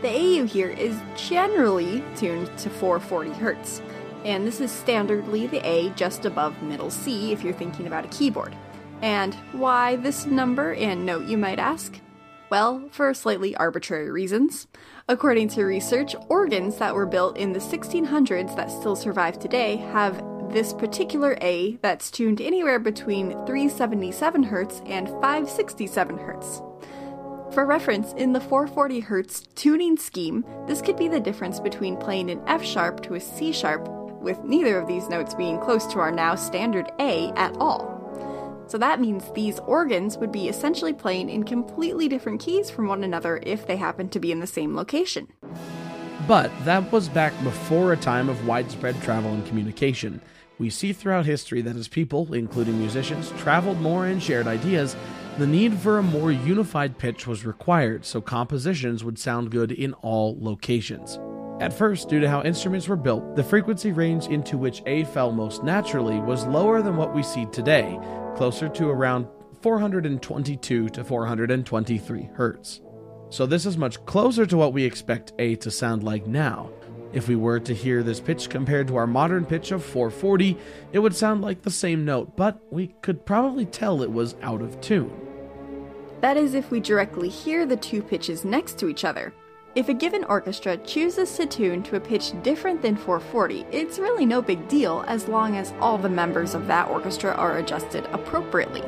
The 0.03 0.09
AU 0.09 0.45
here 0.45 0.69
is 0.69 0.97
generally 1.17 2.05
tuned 2.17 2.47
to 2.59 2.71
440 2.71 3.31
Hz, 3.31 3.83
and 4.25 4.47
this 4.47 4.61
is 4.61 4.71
standardly 4.71 5.51
the 5.51 5.67
A 5.67 5.91
just 5.91 6.25
above 6.25 6.63
middle 6.63 6.91
C 6.91 7.33
if 7.33 7.43
you're 7.43 7.53
thinking 7.53 7.87
about 7.87 8.05
a 8.05 8.09
keyboard. 8.09 8.55
And 9.03 9.35
why 9.53 9.97
this 9.97 10.27
number 10.27 10.75
and 10.75 11.05
note, 11.05 11.27
you 11.27 11.37
might 11.39 11.59
ask? 11.59 11.99
Well, 12.51 12.89
for 12.91 13.15
slightly 13.15 13.55
arbitrary 13.55 14.11
reasons. 14.11 14.67
According 15.09 15.49
to 15.51 15.65
research, 15.65 16.17
organs 16.29 16.79
that 16.79 16.95
were 16.95 17.07
built 17.07 17.37
in 17.37 17.53
the 17.53 17.61
1600s 17.61 18.57
that 18.57 18.73
still 18.73 18.97
survive 18.97 19.39
today 19.39 19.77
have 19.77 20.21
this 20.53 20.73
particular 20.73 21.39
A 21.43 21.77
that's 21.77 22.11
tuned 22.11 22.41
anywhere 22.41 22.81
between 22.81 23.31
377 23.47 24.45
Hz 24.47 24.91
and 24.91 25.09
567 25.09 26.19
Hz. 26.19 27.55
For 27.55 27.67
reference, 27.67 28.13
in 28.15 28.33
the 28.33 28.41
440 28.41 29.03
Hz 29.03 29.55
tuning 29.55 29.97
scheme, 29.97 30.45
this 30.67 30.83
could 30.83 30.97
be 30.97 31.07
the 31.07 31.21
difference 31.21 31.61
between 31.61 31.97
playing 31.97 32.31
an 32.31 32.43
F 32.49 32.65
sharp 32.65 33.01
to 33.05 33.15
a 33.15 33.21
C 33.21 33.53
sharp, 33.53 33.89
with 34.21 34.43
neither 34.43 34.77
of 34.77 34.89
these 34.89 35.09
notes 35.09 35.35
being 35.35 35.59
close 35.61 35.87
to 35.87 36.01
our 36.01 36.11
now 36.11 36.35
standard 36.35 36.91
A 36.99 37.31
at 37.37 37.57
all. 37.59 38.00
So 38.71 38.79
that 38.79 39.01
means 39.01 39.25
these 39.35 39.59
organs 39.59 40.17
would 40.19 40.31
be 40.31 40.49
essentially 40.49 40.93
playing 40.93 41.29
in 41.29 41.43
completely 41.43 42.09
different 42.09 42.41
keys 42.41 42.71
from 42.71 42.87
one 42.87 43.03
another 43.03 43.41
if 43.43 43.67
they 43.67 43.77
happened 43.77 44.13
to 44.13 44.21
be 44.21 44.31
in 44.31 44.39
the 44.39 44.47
same 44.47 44.77
location. 44.77 45.27
But 46.29 46.53
that 46.65 46.93
was 46.93 47.09
back 47.09 47.33
before 47.43 47.93
a 47.93 47.97
time 47.97 48.29
of 48.29 48.47
widespread 48.47 49.03
travel 49.03 49.33
and 49.33 49.45
communication. 49.45 50.21
We 50.61 50.71
see 50.71 50.93
throughout 50.93 51.27
history 51.27 51.63
that 51.63 51.75
as 51.75 51.89
people, 51.89 52.33
including 52.33 52.79
musicians, 52.79 53.33
traveled 53.39 53.81
more 53.81 54.07
and 54.07 54.23
shared 54.23 54.47
ideas, 54.47 54.95
the 55.37 55.49
need 55.49 55.77
for 55.77 55.99
a 55.99 56.03
more 56.05 56.31
unified 56.31 56.97
pitch 56.97 57.27
was 57.27 57.45
required 57.45 58.05
so 58.05 58.21
compositions 58.21 59.03
would 59.03 59.19
sound 59.19 59.51
good 59.51 59.73
in 59.73 59.95
all 59.95 60.37
locations. 60.39 61.19
At 61.61 61.75
first, 61.75 62.09
due 62.09 62.21
to 62.21 62.29
how 62.29 62.43
instruments 62.43 62.89
were 62.89 62.97
built, 62.97 63.37
the 63.37 63.45
frequency 63.45 63.93
range 63.93 64.29
into 64.29 64.57
which 64.57 64.81
A 64.87 65.05
fell 65.05 65.31
most 65.31 65.63
naturally 65.63 66.19
was 66.21 66.47
lower 66.47 66.81
than 66.81 66.97
what 66.97 67.15
we 67.15 67.23
see 67.23 67.45
today, 67.47 67.99
closer 68.41 68.71
to 68.71 68.89
around 68.89 69.29
422 69.61 70.89
to 70.89 71.05
423 71.05 72.31
Hz. 72.39 72.81
So 73.29 73.45
this 73.45 73.67
is 73.67 73.77
much 73.77 74.03
closer 74.07 74.47
to 74.47 74.57
what 74.57 74.73
we 74.73 74.83
expect 74.83 75.35
A 75.39 75.57
to 75.57 75.71
sound 75.71 76.05
like 76.05 76.27
now. 76.27 76.71
If 77.13 77.29
we 77.29 77.37
were 77.37 77.61
to 77.61 77.75
hear 77.75 78.03
this 78.03 78.19
pitch 78.19 78.49
compared 78.49 78.89
to 78.89 78.97
our 78.97 79.07
modern 79.07 79.45
pitch 79.45 79.73
of 79.73 79.85
440, 79.85 80.57
it 80.95 81.01
would 81.01 81.15
sound 81.15 81.43
like 81.43 81.61
the 81.61 81.71
same 81.71 82.07
note, 82.07 82.35
but 82.35 82.59
we 82.73 82.95
could 83.03 83.27
probably 83.27 83.67
tell 83.67 84.01
it 84.01 84.11
was 84.11 84.37
out 84.41 84.63
of 84.63 84.81
tune. 84.81 85.13
That 86.23 86.39
is, 86.39 86.55
if 86.55 86.71
we 86.71 86.81
directly 86.81 87.29
hear 87.29 87.67
the 87.67 87.77
two 87.77 88.03
pitches 88.03 88.43
next 88.43 88.79
to 88.79 88.89
each 88.89 89.05
other. 89.05 89.35
If 89.77 89.89
a 89.89 89.95
given 89.95 90.25
orchestra 90.25 90.79
chooses 90.79 91.37
to 91.37 91.47
tune 91.47 91.85
to 91.85 91.95
a 91.95 92.01
pitch 92.01 92.33
different 92.43 92.83
than 92.83 92.97
440, 92.97 93.67
it's 93.71 94.01
really 94.01 94.27
no 94.27 94.43
big 94.43 94.67
deal 94.67 95.05
as 95.07 95.29
long 95.29 95.57
as 95.57 95.73
all 95.81 95.97
the 95.97 96.09
members 96.09 96.55
of 96.55 96.67
that 96.67 96.89
orchestra 96.89 97.33
are 97.35 97.59
adjusted 97.59 98.05
appropriately. 98.07 98.83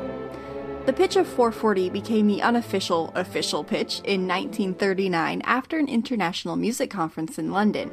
The 0.85 0.91
pitch 0.91 1.15
of 1.15 1.25
440 1.25 1.89
became 1.89 2.27
the 2.27 2.41
unofficial 2.41 3.13
official 3.15 3.63
pitch 3.63 4.01
in 4.03 4.27
1939 4.27 5.41
after 5.45 5.77
an 5.77 5.87
international 5.87 6.57
music 6.57 6.89
conference 6.89 7.39
in 7.39 7.53
London. 7.53 7.89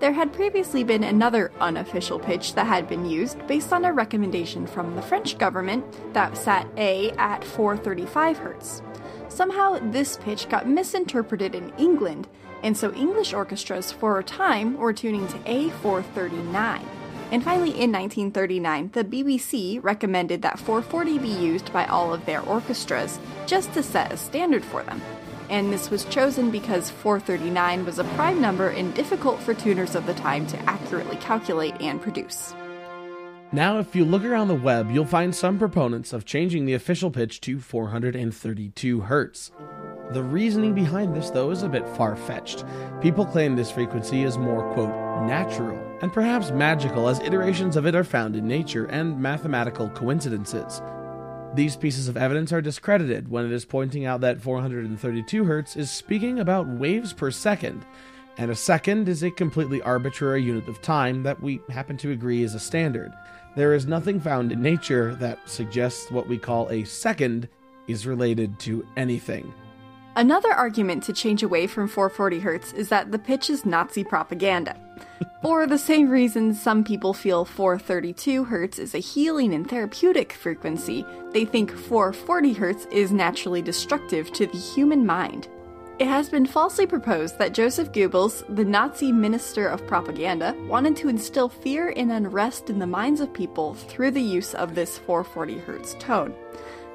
There 0.00 0.12
had 0.12 0.32
previously 0.32 0.82
been 0.82 1.04
another 1.04 1.52
unofficial 1.60 2.18
pitch 2.18 2.54
that 2.54 2.66
had 2.66 2.88
been 2.88 3.06
used 3.06 3.46
based 3.46 3.72
on 3.72 3.84
a 3.84 3.92
recommendation 3.92 4.66
from 4.66 4.96
the 4.96 5.02
French 5.02 5.38
government 5.38 5.84
that 6.12 6.36
set 6.36 6.66
A 6.76 7.12
at 7.12 7.44
435 7.44 8.38
Hz. 8.40 8.82
Somehow, 9.28 9.78
this 9.90 10.16
pitch 10.16 10.48
got 10.48 10.68
misinterpreted 10.68 11.54
in 11.54 11.72
England, 11.78 12.28
and 12.62 12.76
so 12.76 12.92
English 12.94 13.32
orchestras 13.32 13.92
for 13.92 14.18
a 14.18 14.24
time 14.24 14.76
were 14.76 14.92
tuning 14.92 15.26
to 15.28 15.38
A439. 15.38 16.82
And 17.32 17.42
finally, 17.42 17.70
in 17.70 17.90
1939, 17.92 18.90
the 18.92 19.04
BBC 19.04 19.82
recommended 19.82 20.42
that 20.42 20.58
440 20.58 21.18
be 21.18 21.28
used 21.28 21.72
by 21.72 21.84
all 21.86 22.14
of 22.14 22.24
their 22.24 22.40
orchestras 22.42 23.18
just 23.46 23.72
to 23.74 23.82
set 23.82 24.12
a 24.12 24.16
standard 24.16 24.64
for 24.64 24.82
them 24.84 25.02
and 25.50 25.72
this 25.72 25.90
was 25.90 26.04
chosen 26.06 26.50
because 26.50 26.90
439 26.90 27.84
was 27.84 27.98
a 27.98 28.04
prime 28.04 28.40
number 28.40 28.68
and 28.68 28.94
difficult 28.94 29.40
for 29.40 29.54
tuners 29.54 29.94
of 29.94 30.06
the 30.06 30.14
time 30.14 30.46
to 30.48 30.58
accurately 30.68 31.16
calculate 31.16 31.74
and 31.80 32.00
produce. 32.00 32.54
Now, 33.56 33.78
if 33.78 33.96
you 33.96 34.04
look 34.04 34.22
around 34.22 34.48
the 34.48 34.54
web, 34.54 34.90
you'll 34.90 35.06
find 35.06 35.34
some 35.34 35.58
proponents 35.58 36.12
of 36.12 36.26
changing 36.26 36.66
the 36.66 36.74
official 36.74 37.10
pitch 37.10 37.40
to 37.40 37.58
432 37.58 39.00
Hz. 39.00 39.50
The 40.12 40.22
reasoning 40.22 40.74
behind 40.74 41.16
this, 41.16 41.30
though, 41.30 41.50
is 41.50 41.62
a 41.62 41.68
bit 41.70 41.88
far 41.96 42.16
fetched. 42.16 42.66
People 43.00 43.24
claim 43.24 43.56
this 43.56 43.70
frequency 43.70 44.24
is 44.24 44.36
more, 44.36 44.74
quote, 44.74 44.90
natural, 45.26 45.78
and 46.02 46.12
perhaps 46.12 46.50
magical, 46.50 47.08
as 47.08 47.18
iterations 47.20 47.76
of 47.76 47.86
it 47.86 47.94
are 47.94 48.04
found 48.04 48.36
in 48.36 48.46
nature 48.46 48.84
and 48.88 49.18
mathematical 49.18 49.88
coincidences. 49.88 50.82
These 51.54 51.76
pieces 51.76 52.08
of 52.08 52.18
evidence 52.18 52.52
are 52.52 52.60
discredited 52.60 53.30
when 53.30 53.46
it 53.46 53.52
is 53.52 53.64
pointing 53.64 54.04
out 54.04 54.20
that 54.20 54.42
432 54.42 55.44
Hz 55.44 55.78
is 55.78 55.90
speaking 55.90 56.40
about 56.40 56.68
waves 56.68 57.14
per 57.14 57.30
second, 57.30 57.86
and 58.38 58.50
a 58.50 58.54
second 58.54 59.08
is 59.08 59.22
a 59.22 59.30
completely 59.30 59.80
arbitrary 59.82 60.42
unit 60.42 60.68
of 60.68 60.82
time 60.82 61.22
that 61.22 61.40
we 61.42 61.60
happen 61.70 61.96
to 61.98 62.12
agree 62.12 62.42
is 62.42 62.54
a 62.54 62.60
standard. 62.60 63.12
There 63.56 63.72
is 63.72 63.86
nothing 63.86 64.20
found 64.20 64.52
in 64.52 64.60
nature 64.60 65.14
that 65.16 65.38
suggests 65.48 66.10
what 66.10 66.28
we 66.28 66.36
call 66.36 66.68
a 66.70 66.84
second 66.84 67.48
is 67.88 68.06
related 68.06 68.58
to 68.60 68.86
anything. 68.96 69.52
Another 70.16 70.52
argument 70.52 71.02
to 71.04 71.12
change 71.12 71.42
away 71.42 71.66
from 71.66 71.88
440 71.88 72.40
Hz 72.40 72.74
is 72.74 72.88
that 72.88 73.12
the 73.12 73.18
pitch 73.18 73.50
is 73.50 73.66
Nazi 73.66 74.02
propaganda. 74.02 74.74
For 75.42 75.66
the 75.66 75.78
same 75.78 76.08
reasons 76.08 76.60
some 76.60 76.84
people 76.84 77.12
feel 77.12 77.44
432 77.44 78.46
Hz 78.46 78.78
is 78.78 78.94
a 78.94 78.98
healing 78.98 79.54
and 79.54 79.68
therapeutic 79.68 80.32
frequency, 80.32 81.04
they 81.32 81.44
think 81.44 81.70
440 81.70 82.54
Hz 82.54 82.90
is 82.90 83.12
naturally 83.12 83.60
destructive 83.60 84.32
to 84.32 84.46
the 84.46 84.58
human 84.58 85.04
mind. 85.04 85.48
It 85.98 86.08
has 86.08 86.28
been 86.28 86.44
falsely 86.44 86.86
proposed 86.86 87.38
that 87.38 87.54
Joseph 87.54 87.90
Goebbels, 87.90 88.44
the 88.54 88.66
Nazi 88.66 89.12
minister 89.12 89.66
of 89.66 89.86
propaganda, 89.86 90.54
wanted 90.68 90.94
to 90.96 91.08
instill 91.08 91.48
fear 91.48 91.94
and 91.96 92.12
unrest 92.12 92.68
in 92.68 92.78
the 92.78 92.86
minds 92.86 93.22
of 93.22 93.32
people 93.32 93.72
through 93.72 94.10
the 94.10 94.20
use 94.20 94.52
of 94.54 94.74
this 94.74 94.98
440 94.98 95.54
Hz 95.54 95.98
tone. 95.98 96.34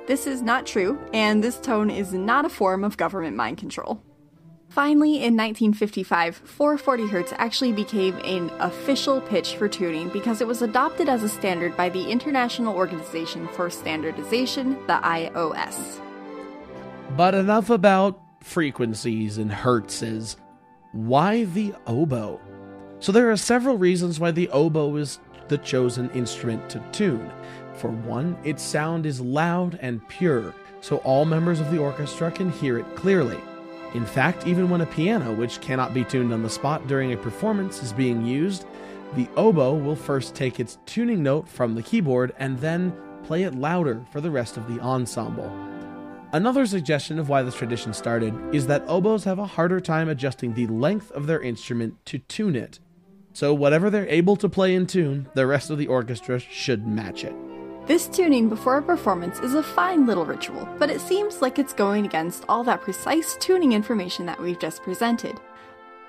This 0.06 0.28
is 0.28 0.44
not 0.44 0.68
true, 0.68 1.00
and 1.14 1.44
this 1.44 1.60
tone 1.60 1.90
is 1.90 2.14
not 2.14 2.46
a 2.46 2.50
form 2.50 2.84
of 2.84 2.96
government 2.96 3.36
mind 3.36 3.58
control. 3.58 4.04
Finally, 4.70 5.16
in 5.16 5.36
1955, 5.36 6.36
440 6.36 7.08
Hz 7.08 7.34
actually 7.40 7.74
became 7.74 8.16
an 8.24 8.52
official 8.60 9.20
pitch 9.20 9.56
for 9.56 9.68
tuning 9.68 10.10
because 10.10 10.42
it 10.42 10.48
was 10.48 10.62
adopted 10.62 11.10
as 11.10 11.24
a 11.24 11.30
standard 11.30 11.76
by 11.76 11.90
the 11.90 12.08
International 12.08 12.76
Organization 12.76 13.48
for 13.48 13.72
Standardization, 13.72 14.74
the 14.86 15.00
IOS. 15.04 16.00
But 17.18 17.34
enough 17.34 17.72
about 17.72 18.21
frequencies 18.42 19.38
and 19.38 19.52
hertzes. 19.52 20.38
Why 20.92 21.46
the 21.46 21.74
oboe? 21.88 22.40
So 23.00 23.12
there 23.12 23.32
are 23.32 23.38
several 23.38 23.78
reasons 23.78 24.20
why 24.20 24.32
the 24.32 24.50
oboe 24.50 24.96
is 24.98 25.20
the 25.48 25.58
chosen 25.58 26.10
instrument 26.12 26.70
to 26.70 26.84
tune. 26.92 27.32
For 27.76 27.90
one, 27.90 28.38
its 28.44 28.62
sound 28.62 29.06
is 29.06 29.22
loud 29.22 29.80
and 29.82 30.08
pure, 30.08 30.54
so 30.82 30.98
all 30.98 31.26
members 31.26 31.60
of 31.60 31.72
the 31.72 31.80
orchestra 31.80 32.32
can 32.32 32.52
hear 32.52 32.78
it 32.78 32.96
clearly. 32.96 33.40
In 33.94 34.06
fact, 34.06 34.48
even 34.48 34.70
when 34.70 34.82
a 34.82 34.86
piano, 34.86 35.34
which 35.34 35.60
cannot 35.62 35.94
be 35.94 36.04
tuned 36.04 36.34
on 36.34 36.44
the 36.44 36.50
spot 36.50 36.88
during 36.88 37.12
a 37.12 37.18
performance, 37.18 37.84
is 37.84 37.92
being 37.92 38.26
used, 38.26 38.66
the 39.16 39.28
oboe 39.36 39.74
will 39.74 39.96
first 39.96 40.36
take 40.36 40.60
its 40.60 40.78
tuning 40.86 41.22
note 41.22 41.48
from 41.48 41.76
the 41.76 41.84
keyboard 41.84 42.34
and 42.40 42.58
then 42.60 42.94
play 43.24 43.44
it 43.44 43.56
louder 43.56 44.06
for 44.12 44.22
the 44.22 44.32
rest 44.32 44.56
of 44.56 44.74
the 44.74 44.80
ensemble. 44.82 45.52
Another 46.34 46.66
suggestion 46.66 47.20
of 47.20 47.28
why 47.28 47.42
this 47.42 47.56
tradition 47.56 47.94
started 47.94 48.34
is 48.56 48.66
that 48.68 48.86
oboes 48.88 49.26
have 49.26 49.38
a 49.38 49.46
harder 49.46 49.82
time 49.82 50.08
adjusting 50.08 50.54
the 50.54 50.68
length 50.68 51.12
of 51.12 51.28
their 51.28 51.42
instrument 51.42 51.94
to 52.06 52.20
tune 52.20 52.56
it. 52.56 52.80
So, 53.34 53.54
whatever 53.54 53.90
they're 53.90 54.08
able 54.08 54.38
to 54.38 54.48
play 54.48 54.74
in 54.74 54.88
tune, 54.88 55.28
the 55.34 55.46
rest 55.46 55.70
of 55.70 55.78
the 55.78 55.88
orchestra 55.88 56.40
should 56.40 56.88
match 56.88 57.26
it. 57.26 57.36
This 57.86 58.08
tuning 58.08 58.48
before 58.48 58.78
a 58.78 58.82
performance 58.82 59.40
is 59.40 59.56
a 59.56 59.64
fine 59.64 60.06
little 60.06 60.26
ritual, 60.26 60.70
but 60.80 60.90
it 60.90 61.02
seems 61.02 61.42
like 61.42 61.60
it's 61.60 61.74
going 61.74 62.06
against 62.06 62.46
all 62.48 62.64
that 62.64 62.82
precise 62.82 63.36
tuning 63.42 63.74
information 63.74 64.26
that 64.26 64.42
we've 64.42 64.60
just 64.60 64.84
presented. 64.84 65.38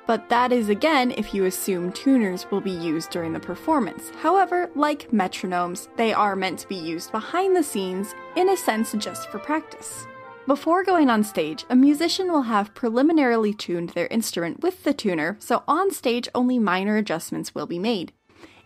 But 0.06 0.28
that 0.28 0.52
is 0.52 0.68
again 0.68 1.12
if 1.12 1.34
you 1.34 1.46
assume 1.46 1.92
tuners 1.92 2.46
will 2.50 2.60
be 2.60 2.70
used 2.70 3.10
during 3.10 3.32
the 3.32 3.40
performance. 3.40 4.10
However, 4.20 4.70
like 4.76 5.10
metronomes, 5.10 5.88
they 5.96 6.12
are 6.12 6.36
meant 6.36 6.60
to 6.60 6.68
be 6.68 6.76
used 6.76 7.10
behind 7.10 7.56
the 7.56 7.62
scenes, 7.64 8.14
in 8.36 8.50
a 8.50 8.56
sense 8.56 8.92
just 8.98 9.28
for 9.30 9.40
practice. 9.40 10.06
Before 10.44 10.82
going 10.82 11.08
on 11.08 11.22
stage, 11.22 11.64
a 11.70 11.76
musician 11.76 12.32
will 12.32 12.42
have 12.42 12.74
preliminarily 12.74 13.54
tuned 13.54 13.90
their 13.90 14.08
instrument 14.08 14.60
with 14.60 14.82
the 14.82 14.92
tuner, 14.92 15.36
so 15.38 15.62
on 15.68 15.92
stage 15.92 16.28
only 16.34 16.58
minor 16.58 16.96
adjustments 16.96 17.54
will 17.54 17.66
be 17.66 17.78
made. 17.78 18.12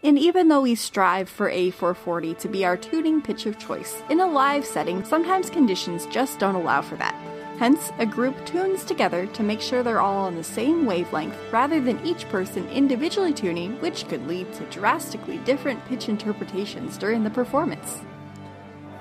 And 0.02 0.18
even 0.18 0.48
though 0.48 0.62
we 0.62 0.74
strive 0.74 1.28
for 1.28 1.50
A440 1.50 2.38
to 2.38 2.48
be 2.48 2.64
our 2.64 2.78
tuning 2.78 3.20
pitch 3.20 3.44
of 3.44 3.58
choice, 3.58 4.02
in 4.08 4.20
a 4.20 4.26
live 4.26 4.64
setting, 4.64 5.04
sometimes 5.04 5.50
conditions 5.50 6.06
just 6.06 6.38
don't 6.38 6.54
allow 6.54 6.80
for 6.80 6.96
that. 6.96 7.14
Hence, 7.58 7.92
a 7.98 8.06
group 8.06 8.34
tunes 8.46 8.82
together 8.82 9.26
to 9.26 9.42
make 9.42 9.60
sure 9.60 9.82
they're 9.82 10.00
all 10.00 10.24
on 10.24 10.34
the 10.34 10.44
same 10.44 10.86
wavelength 10.86 11.36
rather 11.52 11.78
than 11.78 12.04
each 12.06 12.26
person 12.30 12.66
individually 12.70 13.34
tuning, 13.34 13.78
which 13.82 14.08
could 14.08 14.26
lead 14.26 14.50
to 14.54 14.64
drastically 14.70 15.36
different 15.38 15.84
pitch 15.84 16.08
interpretations 16.08 16.96
during 16.96 17.22
the 17.22 17.30
performance. 17.30 18.00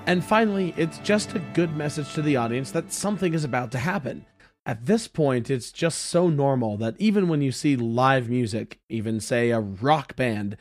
And 0.06 0.24
finally, 0.24 0.72
it's 0.76 0.98
just 0.98 1.34
a 1.34 1.40
good 1.52 1.76
message 1.76 2.14
to 2.14 2.22
the 2.22 2.36
audience 2.36 2.70
that 2.70 2.92
something 2.92 3.34
is 3.34 3.42
about 3.42 3.72
to 3.72 3.78
happen. 3.78 4.24
At 4.64 4.86
this 4.86 5.08
point, 5.08 5.50
it's 5.50 5.72
just 5.72 5.98
so 5.98 6.28
normal 6.28 6.76
that 6.76 6.94
even 7.00 7.26
when 7.26 7.42
you 7.42 7.50
see 7.50 7.74
live 7.74 8.28
music, 8.28 8.78
even 8.88 9.18
say 9.18 9.50
a 9.50 9.58
rock 9.58 10.14
band, 10.14 10.56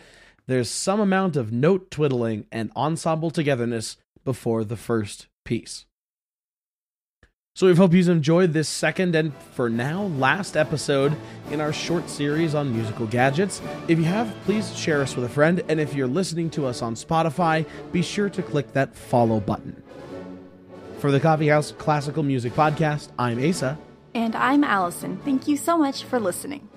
there's 0.47 0.69
some 0.69 0.99
amount 0.99 1.35
of 1.35 1.51
note 1.51 1.91
twiddling 1.91 2.47
and 2.51 2.71
ensemble 2.75 3.29
togetherness 3.29 3.97
before 4.23 4.63
the 4.63 4.77
first 4.77 5.27
piece. 5.43 5.85
So 7.57 7.67
we 7.67 7.73
hope 7.73 7.93
you've 7.93 8.09
enjoyed 8.09 8.51
this 8.51 8.67
second 8.67 9.15
and 9.15 9.33
for 9.53 9.69
now 9.69 10.07
last 10.17 10.57
episode 10.57 11.15
in 11.51 11.61
our 11.61 11.71
short 11.71 12.09
series 12.09 12.53
on 12.53 12.75
musical 12.75 13.07
gadgets. 13.07 13.61
If 13.87 13.97
you 13.97 14.03
have, 14.03 14.35
please 14.43 14.77
share 14.77 15.01
us 15.01 15.15
with 15.15 15.23
a 15.23 15.29
friend, 15.29 15.63
and 15.69 15.79
if 15.79 15.93
you're 15.93 16.05
listening 16.05 16.49
to 16.49 16.65
us 16.65 16.81
on 16.81 16.95
Spotify, 16.95 17.65
be 17.93 18.01
sure 18.01 18.29
to 18.29 18.43
click 18.43 18.73
that 18.73 18.93
follow 18.93 19.39
button. 19.39 19.81
For 20.99 21.13
the 21.13 21.19
Coffee 21.21 21.47
House 21.47 21.71
Classical 21.71 22.23
Music 22.23 22.51
Podcast, 22.51 23.07
I'm 23.17 23.41
Asa. 23.41 23.77
And 24.13 24.35
I'm 24.35 24.65
Allison. 24.65 25.17
Thank 25.23 25.47
you 25.47 25.55
so 25.55 25.77
much 25.77 26.03
for 26.03 26.19
listening. 26.19 26.67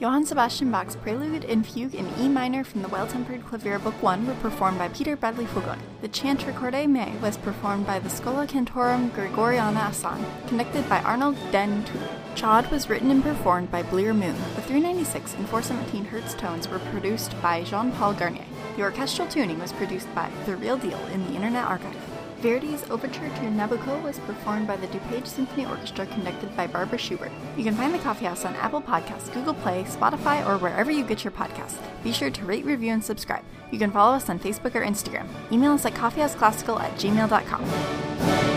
Johann 0.00 0.24
Sebastian 0.24 0.70
Bach's 0.70 0.96
Prelude 0.96 1.44
and 1.44 1.66
Fugue 1.66 1.94
in 1.94 2.08
E 2.18 2.26
minor 2.26 2.64
from 2.64 2.80
the 2.80 2.88
Well 2.88 3.06
Tempered 3.06 3.44
Clavier 3.44 3.78
Book 3.78 4.02
1 4.02 4.26
were 4.26 4.32
performed 4.36 4.78
by 4.78 4.88
Peter 4.88 5.14
Bradley 5.14 5.44
Fulgoni. 5.44 5.82
The 6.00 6.08
Chant 6.08 6.40
Recordare 6.46 6.88
Mei 6.88 7.18
was 7.20 7.36
performed 7.36 7.86
by 7.86 7.98
the 7.98 8.08
Schola 8.08 8.46
Cantorum 8.46 9.10
Gregoriana 9.10 9.90
Asan, 9.90 10.24
conducted 10.46 10.88
by 10.88 11.02
Arnold 11.02 11.36
den 11.52 11.84
Toon. 11.84 12.08
Chod 12.34 12.70
was 12.70 12.88
written 12.88 13.10
and 13.10 13.22
performed 13.22 13.70
by 13.70 13.82
Blear 13.82 14.14
Moon. 14.14 14.36
The 14.56 14.62
396 14.62 15.34
and 15.34 15.46
417 15.46 16.06
Hz 16.06 16.38
tones 16.38 16.66
were 16.66 16.78
produced 16.78 17.34
by 17.42 17.62
Jean 17.62 17.92
Paul 17.92 18.14
Garnier. 18.14 18.46
The 18.76 18.82
orchestral 18.84 19.28
tuning 19.28 19.58
was 19.58 19.74
produced 19.74 20.08
by 20.14 20.30
The 20.46 20.56
Real 20.56 20.78
Deal 20.78 21.04
in 21.08 21.26
the 21.26 21.34
Internet 21.34 21.66
Archive. 21.66 22.09
Verdi's 22.40 22.88
Overture 22.90 23.28
to 23.28 23.40
Nabucco 23.42 24.02
was 24.02 24.18
performed 24.20 24.66
by 24.66 24.76
the 24.76 24.86
DuPage 24.86 25.26
Symphony 25.26 25.66
Orchestra 25.66 26.06
conducted 26.06 26.56
by 26.56 26.66
Barbara 26.66 26.98
Schubert. 26.98 27.30
You 27.56 27.64
can 27.64 27.74
find 27.74 27.92
the 27.92 27.98
Coffee 27.98 28.24
House 28.24 28.46
on 28.46 28.54
Apple 28.56 28.80
Podcasts, 28.80 29.32
Google 29.32 29.52
Play, 29.52 29.84
Spotify, 29.84 30.46
or 30.46 30.56
wherever 30.56 30.90
you 30.90 31.04
get 31.04 31.22
your 31.22 31.32
podcasts. 31.32 31.76
Be 32.02 32.12
sure 32.12 32.30
to 32.30 32.44
rate, 32.46 32.64
review, 32.64 32.92
and 32.92 33.04
subscribe. 33.04 33.44
You 33.70 33.78
can 33.78 33.90
follow 33.90 34.14
us 34.14 34.30
on 34.30 34.38
Facebook 34.38 34.74
or 34.74 34.80
Instagram. 34.82 35.28
Email 35.52 35.72
us 35.72 35.84
at 35.84 35.92
coffeehouseclassical 35.92 36.80
at 36.80 36.94
gmail.com. 36.94 38.49